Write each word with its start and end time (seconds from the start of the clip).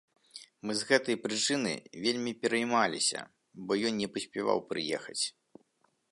Мы 0.67 0.71
з 0.77 0.81
гэтай 0.91 1.15
прычыны 1.25 1.73
вельмі 2.05 2.31
пераймаліся, 2.45 3.19
бо 3.65 3.71
ён 3.89 3.93
не 4.01 4.07
паспяваў 4.17 4.59
прыехаць. 4.73 5.19